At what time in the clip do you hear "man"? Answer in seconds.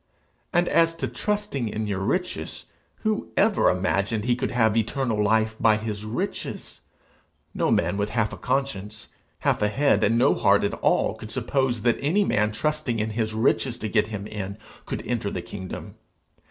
7.69-7.97, 12.25-12.51